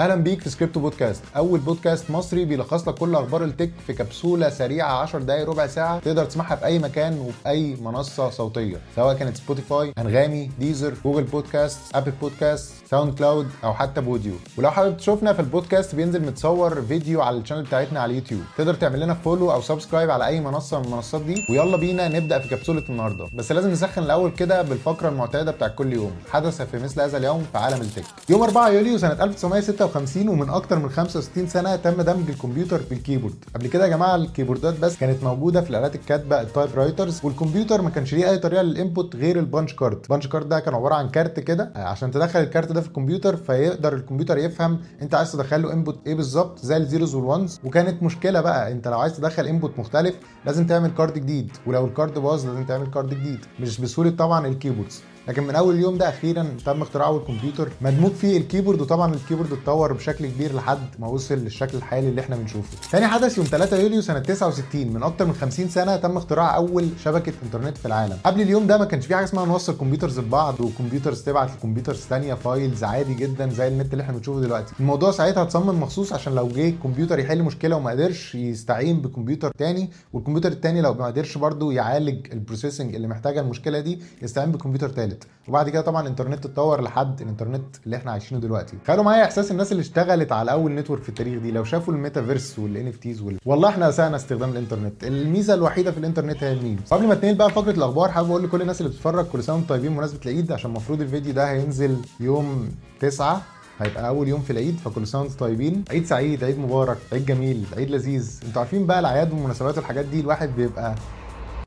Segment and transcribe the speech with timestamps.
[0.00, 3.92] أهلا بيك في سكريبتو بودكاست أول بودكاست مصري بيلخص لك كل أخبار ال tech في
[3.92, 8.76] كبسولة سريعة 10 دقائق ربع ساعة تقدر تسمعها في أي مكان وفي أي منصة صوتية.
[8.96, 14.32] سواء كانت سبوتيفاي أنغامي ديزر Google Podcasts Apple Podcasts SoundCloud أو حتى بوديو.
[14.58, 18.40] ولو حابب تشوفنا في البودكاست بينزل متصور فيديو على ال channel بتاعتنا على اليوتيوب.
[18.58, 22.38] تقدر تعمل لنا follow أو subscribe على اي منصة من المنصات دي ويلا بينا نبدأ
[22.38, 23.26] في كبسولة النهارده.
[23.34, 26.12] بس لازم نسخن الأول كده بالفقرة المعتادة بتاع كل يوم.
[26.30, 28.04] حدث في مثل هذا اليوم في عالم ال tech.
[28.28, 33.44] يوم 4 يوليو سنة 1956 ومن أكتر من 65 سنة تم دمج الكمبيوتر بال keyboard.
[33.54, 37.20] قبل كده يا جماعة ال keyboard ات بس كانت موجودة في الآلات الكاتبة ال typewriters
[37.24, 40.48] والكمبيوتر ما كانش ليه أي طريقة لل input غير ال punch card ال punch card
[40.48, 44.80] ده كان عبارة عن كارت كده عشان تدخل الكارت ده في الكمبيوتر فيقدر الكمبيوتر يفهم
[45.02, 48.72] أنت عايز تدخل له input إيه بالظبط زي ال zeros وال ones وكانت مشكلة بقى
[48.72, 50.14] أنت لو عايز تدخل input مختلف
[50.46, 51.52] لازم تعمل card جديد.
[51.66, 53.38] ولو ال card باظ لازم تعمل card جديد.
[53.60, 57.68] مش بسهولة طبعا ال keyboards لكن من أول يوم ده أخيرا تم اختراع اول كمبيوتر
[57.80, 62.08] مدموج فيه ال keyboard وطبعا ال keyboard اتطور بشكل كبير لحد ما وصل للشكل الحالي
[62.08, 62.90] اللي إحنا بنشوفه.
[62.92, 66.88] تاني حدث يوم 3 يوليو سنة 69 من أكتر من 50 سنة تم اختراع أول
[67.04, 68.16] شبكة إنترنت في العالم.
[68.24, 71.62] قبل اليوم ده ما كانش في حاجة اسمها نوصل computers ببعض و computers تبعت ل
[71.62, 74.72] computers ثانية files عادي جدا زي النت اللي إحنا بنشوفه دلوقتي.
[74.80, 79.90] الموضوع ساعتها اتصمم مخصوص عشان لو جه كمبيوتر يحل مشكلة وما قدرش يستعين بكمبيوتر تاني
[80.12, 84.88] والكمبيوتر التاني لو ما قدرش برضه يعالج ال processing اللي محتاجة المشكلة دي يستعين بكمبيوتر
[85.10, 85.22] ثالث.
[85.48, 88.76] وبعد كده طبعا الانترنت اتطور لحد الانترنت اللي إحنا عايشينه دلوقتي.
[88.84, 92.58] تخيلوا معايا إحساس الناس اللي اشتغلت على أول network في التاريخ دي لو شافوا ال
[92.58, 93.38] metaverse وال NFTs وال...
[93.46, 95.04] والله إحنا أسأنا استخدام الانترنت.
[95.04, 96.80] الميزة الوحيدة في الانترنت هي ال memes.
[96.90, 99.68] قبل ما اتنقل بقى فقرة الأخبار حابب أقول لكل الناس اللي بتتفرج كل سنة وأنتم
[99.68, 102.68] طيبين بمناسبة العيد عشان المفروض الفيديو ده هينزل يوم
[103.00, 103.42] 9
[103.80, 105.84] هيبقى أول يوم في العيد فكل سنة وأنتم طيبين.
[105.90, 108.40] عيد سعيد عيد مبارك عيد جميل عيد لذيذ.
[108.46, 110.94] أنتوا عارفين بقى الأعياد والمناسبات والحاجات دي الواحد بيبقى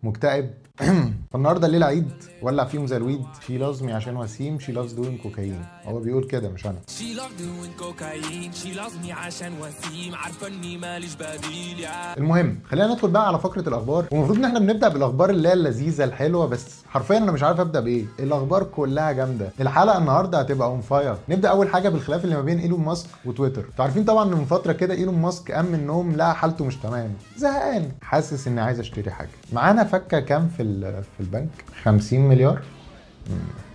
[0.04, 0.50] مكتئب
[1.32, 3.26] فالنهارده الليلة عيد ولع فيهم زي ال weed.
[3.48, 6.76] She loves me عشان وسيم she loves doing cocaine هو بيقول كده مش أنا.
[6.88, 8.56] She loves doing cocaine.
[8.64, 10.16] She loves me عشان وسيم.
[10.16, 12.18] عارفة إني ماليش بديل يا.
[12.18, 14.06] المهم خلينا ندخل بقى على فقرة الأخبار.
[14.12, 17.80] والمفروض إن إحنا بنبدأ بالأخبار اللي هي اللذيذة الحلوة بس حرفيا أنا مش عارف أبدأ
[17.80, 18.06] بإيه.
[18.20, 19.50] الأخبار كلها جامدة.
[19.62, 23.62] الحلقة النهارده هتبقى on fire نبدأ أول حاجة بالخلاف اللي ما بين إيلون ماسك وتويتر.
[23.72, 26.76] أنتوا عارفين طبعا إن من فترة كده إيلون ماسك قام من النوم لقى حالته مش
[26.76, 27.14] تمام.
[27.38, 27.92] زهقان.
[28.02, 29.30] حاسس إني عايز أشتري حاجة.
[29.54, 30.63] معانا فكة كام في
[31.02, 31.50] في البنك.
[31.84, 32.62] 50 مليار.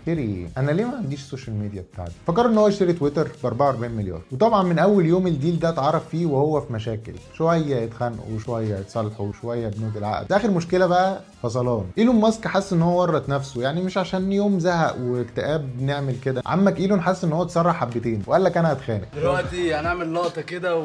[0.09, 3.47] اشتري أنا ليه ما عنديش ال social media بتاعتي فكر إن هو يشتري تويتر ب
[3.47, 4.21] 44 مليار.
[4.33, 7.13] وطبعا من أول يوم ال deal ده اتعرف فيه وهو في مشاكل.
[7.35, 10.33] شوية يتخانقوا وشويه يتصالحوا وشويه بنود العقد.
[10.33, 11.85] آخر مشكلة بقى فصلان.
[11.99, 13.63] إيلون ماسك حس إن هو ورط نفسه.
[13.63, 16.43] يعني مش عشان يوم زهق واكتئاب نعمل كده.
[16.47, 19.09] عمك إيلون حس إن هو اتسرع حبتين وقال لك أنا هتخانق.
[19.17, 20.85] دلوقتي هنعمل لقطة كده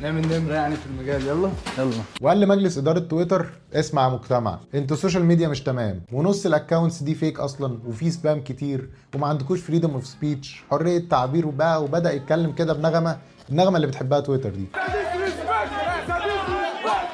[0.00, 1.26] ونعمل نمرة يعني في المجال.
[1.26, 1.50] يلا.
[1.78, 1.90] يلا.
[2.20, 4.58] وقال لمجلس إدارة تويتر اسمع يا مجتمع.
[4.74, 6.00] أنتوا ال social media مش تمام.
[6.12, 11.08] ونص ال accounts دي fake أصلا وفي spam كتير وما عندكوش freedom of speech حرية
[11.08, 13.18] تعبير وبقى وبدأ يتكلم كده بنغمة
[13.50, 14.64] النغمة اللي بتحبها تويتر دي.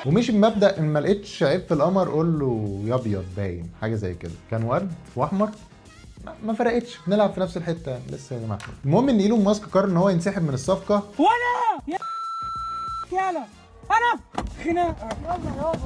[0.06, 3.71] ومشي بمبدأ إن ما لقيتش عيب في القمر قول له يا أبيض باين.
[3.81, 4.32] حاجة زي كده.
[4.50, 5.48] كان ورد وأحمر؟
[6.44, 6.98] ما- فرقتش.
[7.06, 7.98] بنلعب في نفس الحتة.
[8.10, 8.59] لسه يا جماعة.
[8.84, 11.03] المهم إن إيلون ماسك قرر إن هو ينسحب من الصفقة.
[11.19, 11.98] وأنا
[13.12, 13.44] يا يلا
[13.92, 14.20] أنا
[14.64, 15.76] خناقه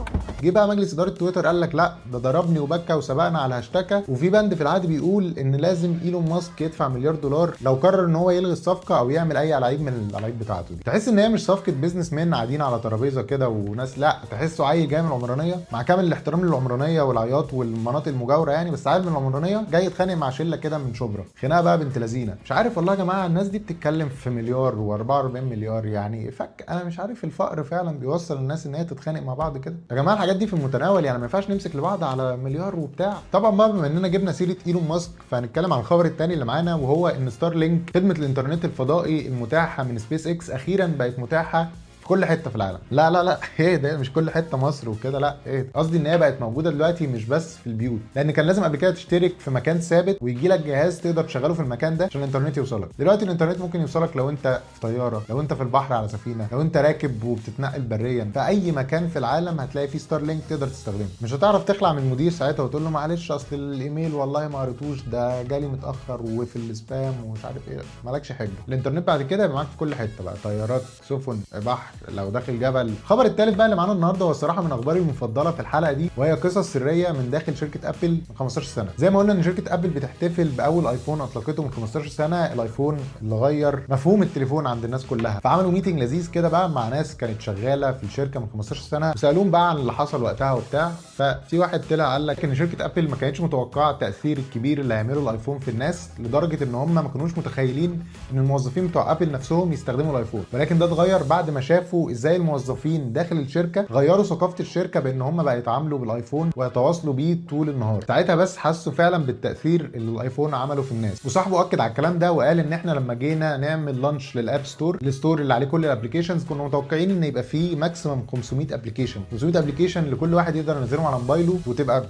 [0.42, 4.54] جه بقى مجلس إدارة تويتر قال لك لا ده ضربني وبكى وسبقني واشتكى وفي بند
[4.54, 8.52] في العقد بيقول إن لازم إيلون ماسك يدفع مليار دولار لو قرر إن هو يلغي
[8.52, 10.82] الصفقة أو يعمل أي ألعاب من الألعاب بتاعته دي.
[10.84, 15.02] تحس إن هي مش صفقة businessman قاعدين على ترابيزة كده وناس لا تحسه عيل جاي
[15.02, 19.84] من العمرانيه مع كامل الاحترام للعمرانية والعياط والمناطق المجاورة يعني بس عيل من العمرانية جاي
[19.84, 21.24] يتخانق مع شلة كده من شبرا.
[21.42, 22.34] خناقة بقى بنت لذينة.
[22.44, 26.30] مش عارف والله يا جماعة الناس دي بتتكلم في مليار و44 مليار يعني.
[26.30, 29.76] فك أنا مش عارف الفقر فعلا بيوصل الناس إن هي تتخانق مع بعض كده.
[29.90, 33.16] يا جماعة الحاجات دي في المتناول يعني ما ينفعش نمسك لبعض على مليار وبتاع.
[33.32, 37.08] طبعا بقى بما إننا جبنا سيرة إيلون ماسك فهنتكلم عن الخبر الثاني اللي معانا وهو
[37.08, 41.68] إن ستار لينك خدمة الإنترنت الفضائي المتاحة من سبيس إكس أخيرا بقت متاحة
[42.06, 42.78] في كل حتة في العالم.
[42.90, 45.18] لا لا لا إيه ده؟ مش كل حتة مصر وكده.
[45.18, 48.00] لا إيه قصدي إن هي بقت موجودة دلوقتي مش بس في البيوت.
[48.16, 51.60] لأن كان لازم قبل كده تشترك في مكان ثابت ويجي لك جهاز تقدر تشغله في
[51.60, 52.88] المكان ده عشان الإنترنت يوصلك.
[52.98, 56.60] دلوقتي الإنترنت ممكن يوصلك لو أنت في طيارة لو أنت في البحر على سفينة لو
[56.60, 58.30] أنت راكب وبتتنقل بريا.
[58.34, 61.08] في أي مكان في العالم هتلاقي فيه ستار لينك تقدر تستخدمه.
[61.22, 65.42] مش هتعرف تخلع من المدير ساعتها وتقول له معلش أصل الإيميل والله ما قريتوش ده
[65.42, 67.78] جالي متأخر وفي ال spam ومش عارف إيه.
[68.04, 68.50] مالكش حجة.
[68.68, 70.34] الإنترنت بعد كده معاك في كل حتة بقى.
[70.44, 72.80] طيارات سفن بحر لو داخل جبل.
[73.02, 76.32] الخبر الثالث بقى اللي معانا النهارده هو الصراحة من أخباري المفضلة في الحلقة دي وهي
[76.32, 78.88] قصص سرية من داخل شركة أبل من 15 سنة.
[78.98, 83.34] زي ما قلنا إن شركة أبل بتحتفل بأول آيفون أطلقته من 15 سنة الآيفون اللي
[83.34, 85.40] غير مفهوم التليفون عند الناس كلها.
[85.40, 89.50] فعملوا meeting لذيذ كده بقى مع ناس كانت شغالة في الشركة من 15 سنة وسألوهم
[89.50, 90.90] بقى عن اللي حصل وقتها وبتاع.
[91.16, 95.20] ففي واحد طلع قال لك إن شركة أبل ما كانتش متوقعة التأثير الكبير اللي هيعمله
[95.22, 98.02] الآيفون في الناس لدرجة إن هم ما كانوش متخيلين
[98.32, 100.44] إن الموظفين بتوع أبل نفسهم يستخدموا الآيفون.
[100.52, 105.42] ولكن ده اتغير بعد ما شافوا إزاي الموظفين داخل الشركة غيروا ثقافة الشركة بان هم
[105.42, 108.04] بقى يتعاملوا بالايفون ويتواصلوا بيه طول النهار.
[108.08, 111.26] ساعتها بس حسوا فعلا بالتأثير اللي الايفون عمله في الناس.
[111.26, 114.98] وصاحبه أكد على الكلام ده وقال إن إحنا لما جينا نعمل launch لل App Store
[115.02, 119.20] ال store اللي عليه كل ال applications كنا متوقعين إن يبقى فيه maximum 500 application
[119.30, 122.04] 500 application لكل واحد يقدر ينزلهم على موبايله وتبقى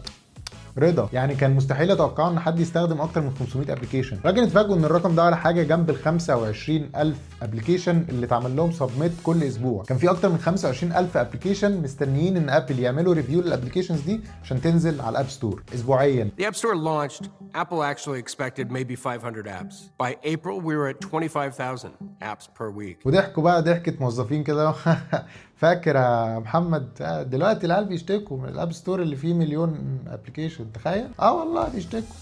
[0.78, 1.08] رضا.
[1.12, 5.14] يعني كان مستحيل أتوقع إن حد يستخدم أكتر من 500 application لكن اتفاجئوا إن الرقم
[5.14, 9.84] ده ولا حاجة جنب ال 25000 application اللي اتعمل لهم submit كل أسبوع.
[9.84, 14.61] كان في أكتر من 25000 application مستنيين إن ابل يعملوا review لل applications دي عشان
[14.61, 16.31] تنزل على ال App Store اسبوعيا.
[16.40, 19.75] The App Store launched, Apple actually expected maybe 500 apps.
[19.99, 21.90] By April, we were at 25,000
[22.22, 23.06] apps per week.
[23.06, 24.75] وضحكوا بقى ضحكة موظفين كده.
[25.56, 28.38] فاكر يا محمد؟ آه، دلوقتي العيال بيشتكوا.
[28.38, 31.08] من ال App Store اللي فيه مليون application تخيل.
[31.20, 32.14] آه والله بيشتكوا.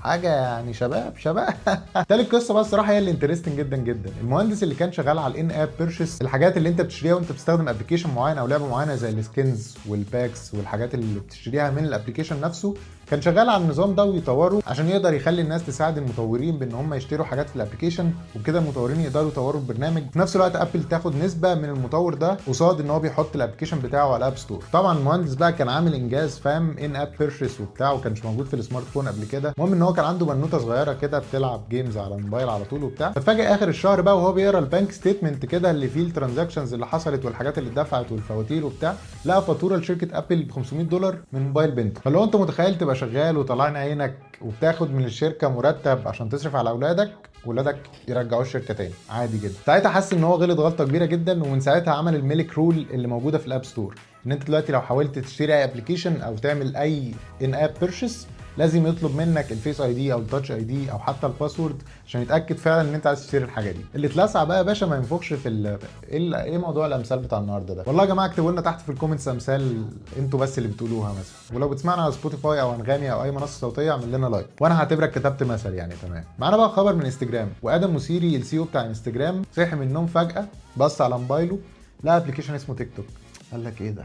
[0.00, 1.54] حاجة يعني شباب شباب.
[2.08, 4.10] تالت قصه بقى الصراحة هي اللي interesting جدا جدا.
[4.20, 8.14] المهندس اللي كان شغال على ال in-app purchase الحاجات اللي انت بتشتريها وانت بتستخدم application
[8.14, 12.40] معين أو لعبة معينة زي ال skins وال packs والحاجات اللي بتشتريها من ال application
[12.40, 12.74] نفسه
[13.10, 17.26] كان شغال على النظام ده ويطوره عشان يقدر يخلي الناس تساعد المطورين بان هم يشتروا
[17.26, 20.02] حاجات في ال application وبكده المطورين يقدروا يطوروا البرنامج.
[20.12, 23.78] في نفس الوقت ابل تاخد نسبة من المطور ده قصاد إن هو بيحط ال application
[23.78, 27.92] بتاعه على ال App Store طبعا المهندس بقى كان عامل إنجاز فاهم in-app purchase وبتاع
[27.92, 29.52] وكانش موجود في ال smartphone قبل كده.
[29.58, 33.12] المهم إن هو كان عنده بنوتة صغيرة كده بتلعب games على الموبايل على طول وبتاع.
[33.12, 36.86] فاتفاجئ آخر الشهر بقى وهو بيقرأ ال bank statement كده اللي فيه ال transactions اللي
[36.86, 38.94] حصلت والحاجات اللي اتدفعت والفواتير وبتاع
[39.24, 43.36] لقى فاتورة لشركة ابل ب 500 دولار من موبايل بنته فلو أنت متخيل تبقى شغال
[43.36, 47.10] وطلعنا عينك وبتاخد من الشركة مرتب عشان تصرف على أولادك
[47.46, 47.78] ولادك
[48.08, 48.94] يرجعوه الشركة تاني.
[49.10, 49.54] عادي جدا.
[49.66, 53.08] ساعتها حس إن هو غلط غلطة كبيرة جدا ومن ساعتها عمل ال milk rule اللي
[53.08, 53.94] موجودة في ال App Store.
[54.26, 58.26] إن أنت دلوقتي لو حاولت تشتري أي application أو تعمل أي in-app purchase
[58.58, 62.22] لازم يطلب منك ال Face ID أو ال Touch ID أو حتى ال password عشان
[62.22, 63.80] يتأكد فعلا إن أنت عايز تشتري الحاجة دي.
[63.94, 65.78] اللي اتلسع بقى يا باشا ما ينفخش في ال...
[66.08, 68.96] إيه إيه موضوع الأمثال بتاع النهارده ده؟ والله يا جماعة اكتبوا لنا تحت في ال
[68.96, 69.84] comments أمثال
[70.18, 71.56] أنتوا بس اللي بتقولوها مثلا.
[71.56, 75.10] ولو بتسمعنا على سبوتيفاي أو أنغامي أو أي منصة صوتية اعمل لنا like وأنا هعتبرك
[75.10, 76.24] كتبت مثل يعني تمام.
[76.38, 80.46] معانا بقى خبر من انستجرام وآدم مسيري ال CEO بتاع انستجرام صحي من النوم فجأة
[80.76, 81.58] بص على موبايله
[82.04, 83.06] لقى application اسمه تيك توك
[83.52, 84.04] قال لك إيه ده؟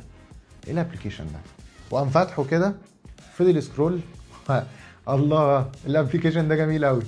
[0.67, 1.39] إيه ال application ده؟
[1.91, 2.73] وقام فاتحه كده
[3.37, 3.99] فضل scroll
[5.09, 7.03] الله ال application ده جميل قوي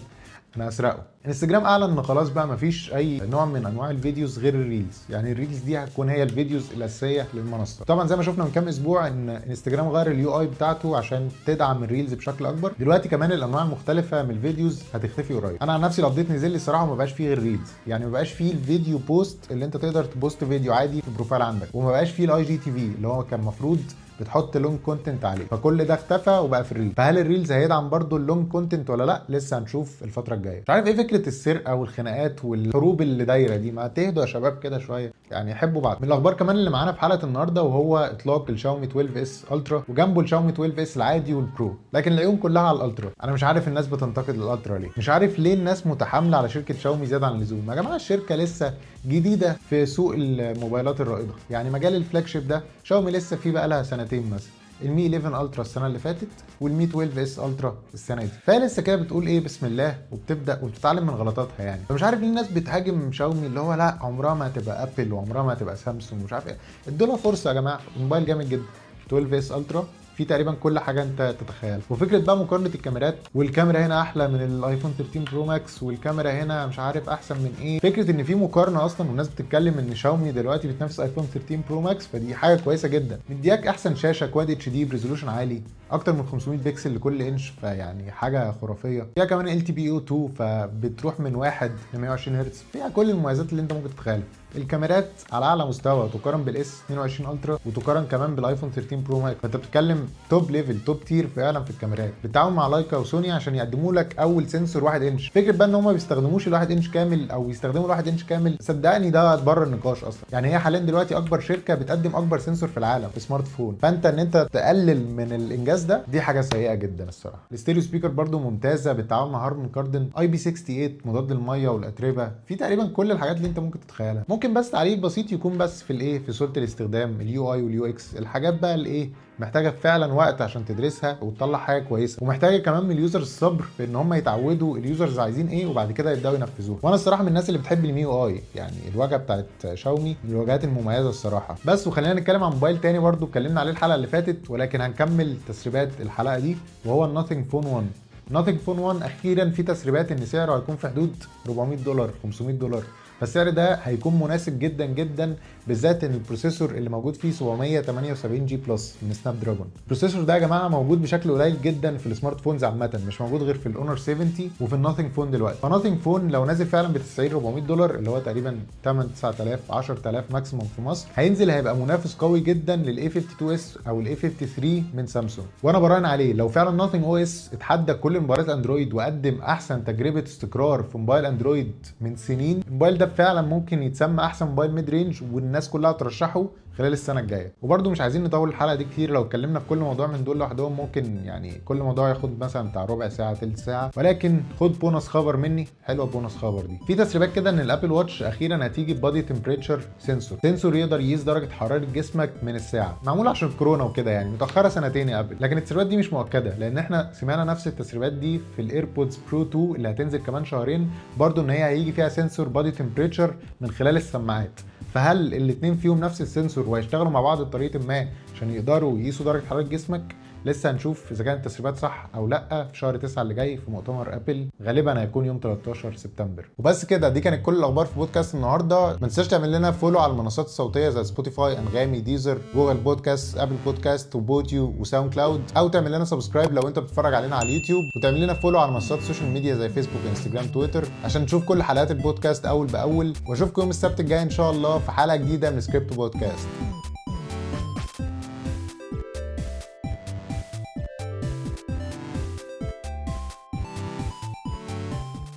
[0.57, 1.03] أنا هسرقه.
[1.27, 5.01] انستجرام أعلن إن خلاص بقى مفيش أي نوع من أنواع ال videos غير ال reels.
[5.09, 7.85] يعني ال reels دي هتكون هي ال videos الأساسية للمنصة.
[7.85, 11.83] طبعا زي ما شفنا من كام أسبوع إن انستجرام غير ال UI بتاعته عشان تدعم
[11.83, 12.73] ال reels بشكل أكبر.
[12.79, 15.57] دلوقتي كمان الأنواع المختلفة من ال videos هتختفي قريب.
[15.63, 18.11] أنا عن نفسي ال update نزل لي الصراحة ما بقاش فيه غير reels يعني ما
[18.11, 21.41] بقاش فيه ال video post اللي أنت تقدر ت post فيديو عادي في ال profile
[21.41, 21.67] عندك.
[21.73, 23.79] وما بقاش فيه ال IGTV اللي هو كان المفروض
[24.19, 25.45] بتحط long content عليه.
[25.45, 28.89] فكل ده اختفى وبقى في ال reel فهل ال reels هيدعم برضو ال long content
[28.89, 30.61] ولا لأ؟ لسه هنشوف الفترة الجاية.
[30.61, 33.71] مش عارف إيه فكرة السرقة والخناقات والحروب اللي دايرة دي.
[33.71, 35.13] ما تهدوا يا شباب كده شوية.
[35.31, 35.97] يعني يحبوا بعض.
[36.01, 40.21] من الأخبار كمان اللي معانا في حلقة النهارده وهو إطلاق الشاومي 12 S Ultra وجنبه
[40.21, 43.11] الشاومي 12 S العادي وال Pro لكن العيون كلها على ال Ultra.
[43.23, 44.89] أنا مش عارف الناس بتنتقد ال Ultra ليه.
[44.97, 47.65] مش عارف ليه الناس متحاملة على شركة شاومي زيادة عن اللزوم.
[47.69, 48.73] يا جماعة الشركة لسه
[49.07, 51.31] جديدة في سوق الموبايلات الرائدة.
[51.49, 54.49] يعني مجال ال flagship ده شاومي لسه فيه بقى لها سنتين مثلا.
[54.81, 56.27] ال Mi 11 Ultra السنة اللي فاتت
[56.61, 58.29] وال Mi 12 S Ultra السنة دي.
[58.45, 61.81] فهي لسه كده بتقول إيه؟ بسم الله وبتبدأ وبتتعلم من غلطاتها يعني.
[61.89, 65.53] فمش عارف ليه الناس بتهاجم شاومي اللي هو لأ عمرها ما هتبقى أبل وعمرها ما
[65.53, 66.57] هتبقى سامسونج ومش عارف إيه.
[66.87, 68.63] ادوا لها فرصة يا جماعة الموبايل جامد جدا.
[69.07, 71.79] 12 S Ultra في تقريبا كل حاجة أنت تتخيلها.
[71.89, 76.67] وفكرة بقى مقارنة الكاميرات والكاميرا هنا أحلى من ال iPhone 13 Pro Max والكاميرا هنا
[76.67, 77.79] مش عارف أحسن من إيه.
[77.79, 82.07] فكرة إن في مقارنة أصلا والناس بتتكلم إن شاومي دلوقتي بتنافس iPhone 13 Pro Max
[82.07, 83.19] فدي حاجة كويسة جدا.
[83.29, 88.11] مدياك أحسن شاشة Quad HD ب resolution عالي أكتر من 500 بكسل لكل إنش فيعني
[88.11, 89.07] حاجة خرافية.
[89.15, 92.63] فيها كمان LTPO 2 فبتروح من 1 ل 120 هرتز.
[92.73, 94.23] فيها كل المميزات اللي أنت ممكن تتخيلها.
[94.57, 99.19] الكاميرات على أعلى مستوى تقارن بال S 22 Ultra وتقارن كمان بال iPhone 13 Pro
[99.19, 102.13] Max فأنت بتتكلم top level top tier فعلا في الكاميرات.
[102.23, 105.75] بالتعاون مع Leica و Sony عشان يقدموا لك أول sensor 1 انش فكرة بقى إن
[105.75, 110.03] هم ما بيستخدموش ال1 انش كامل أو يستخدموا ال1 انش كامل صدقني ده بره النقاش
[110.03, 110.23] أصلا.
[110.31, 114.19] يعني هي حاليا دلوقتي أكبر شركة بتقدم أكبر sensor في العالم في smartphone فأنت إن
[114.19, 117.39] أنت تقلل من الإنجاز ده دي حاجة سيئة جدا الصراحة.
[117.51, 122.31] ال stereo speaker برده ممتازة بالتعاون مع Harman Kardon IP 68 مضاد للمية والأتربة.
[122.47, 124.23] في تقريبا كل الحاجات اللي أنت ممكن تتخيلها.
[124.29, 127.85] ممكن ممكن بس تعليق بسيط يكون بس في الإيه في سهوله الاستخدام ال UI وال
[127.85, 129.09] UX الحاجات بقى الإيه
[129.39, 132.23] محتاجة فعلا وقت عشان تدرسها وتطلع حاجة كويسة.
[132.23, 135.91] ومحتاجة كمان من ال users الصبر في إن هم يتعودوا ال users عايزين إيه وبعد
[135.91, 140.15] كده يبدأوا ينفذوه وأنا الصراحة من الناس اللي بتحب ال MIUI يعني الواجهه بتاعت شاومي
[140.23, 141.55] من الواجهات المميزة الصراحة.
[141.65, 145.89] بس وخلينا نتكلم عن موبايل تاني برضو اتكلمنا عليه الحلقة اللي فاتت ولكن هنكمل تسريبات
[146.01, 147.85] الحلقة دي وهو ال Nothing Phone 1
[148.31, 151.15] Nothing Phone 1 أخيرا في تسريبات إن سعره هيكون في حدود
[151.49, 152.83] 400 دولار 500 دولار.
[153.19, 155.35] فالسعر ده هيكون مناسب جدا جدا
[155.67, 160.33] بالذات إن ال processor اللي موجود فيه 778 G Plus من Snapdragon ال processor ده
[160.33, 163.71] يا جماعة موجود بشكل قليل جدا في ال smartphones عامة مش موجود غير في ال
[163.71, 164.31] Honor 70
[164.61, 165.57] وفي ال Nothing Phone دلوقتي.
[165.61, 169.71] ف Nothing Phone لو نازل فعلا ب 90 400 دولار اللي هو تقريبا 8 9000
[169.71, 174.07] 10000 maximum في مصر هينزل هيبقى منافس قوي جدا لل A 52 S أو ال
[174.07, 175.47] A 53 من سامسونج.
[175.63, 180.83] وأنا براهن عليه لو فعلا Nothing OS اتحدى كل مباريات Android وقدم أحسن تجربة استقرار
[180.83, 181.71] في موبايل Android
[182.01, 186.45] من سنين الموبايل ده فعلا ممكن يتسمى أحسن موبايل mid range والناس كلها ترشحه.
[186.77, 187.53] خلال السنة الجاية.
[187.61, 190.73] وبرده مش عايزين نطول الحلقة دي كتير لو اتكلمنا في كل موضوع من دول لوحدهم
[190.77, 193.91] ممكن يعني كل موضوع ياخد مثلا بتاع ربع ساعة تلت ساعة.
[193.97, 196.79] ولكن خد بونص خبر مني حلوة بونص خبر دي.
[196.87, 201.23] في تسريبات كده إن ال Apple Watch أخيرا هتيجي body temperature sensor sensor يقدر يقيس
[201.23, 202.99] درجة حرارة جسمك من الساعة.
[203.05, 205.37] معمول عشان الكورونا وكده يعني متأخرة سنتين يا Apple.
[205.39, 209.41] لكن التسريبات دي مش مؤكدة لأن إحنا سمعنا نفس التسريبات دي في ال AirPods Pro
[209.43, 210.89] 2 اللي هتنزل كمان شهرين.
[211.17, 214.59] برضو إن هي هيجي فيها sensor body temperature من خلال السماعات.
[214.95, 219.45] فهل الاثنين فيهم نفس ال sensor وهيشتغلوا مع بعض بطريقة ما عشان يقدروا يقيسوا درجة
[219.45, 223.57] حرارة جسمك؟ لسه هنشوف إذا كانت التسريبات صح أو لأ في شهر 9 اللي جاي
[223.57, 224.47] في مؤتمر Apple.
[224.63, 226.49] غالبا هيكون يوم 13 سبتمبر.
[226.57, 228.87] وبس كده دي كانت كل الأخبار في بودكاست النهارده.
[228.87, 233.55] ما تنساش تعمل لنا follow على المنصات الصوتية زي Spotify Anghami Deezer Google Podcasts Apple
[233.65, 237.83] Podcasts و Podeo و SoundCloud أو تعمل لنا subscribe لو أنت بتتفرج علينا على اليوتيوب.
[237.97, 241.63] وتعمل لنا follow على منصات ال social media زي Facebook Instagram Twitter عشان تشوف كل
[241.63, 243.13] حلقات البودكاست أول بأول.
[243.27, 246.47] وأشوفكم يوم السبت الجاي إن شاء الله في حلقة جديدة من Script Podcast